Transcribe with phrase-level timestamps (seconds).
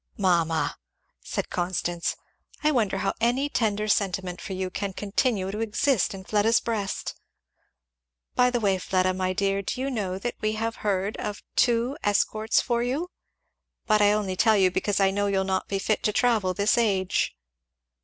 [0.17, 0.77] "Mamma,"
[1.23, 2.15] said Constance,
[2.63, 7.13] "I wonder how any tender sentiment for you can continue to exist in Fleda's breast!
[8.33, 11.97] By the way, Fleda, my dear, do you know that we have heard of two
[12.03, 13.11] escorts for you?
[13.85, 16.79] but I only tell you because I know you'll not be fit to travel this
[16.79, 17.35] age."